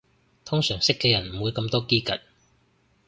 [0.45, 2.19] 通常識嘅人唔會咁多嘰趷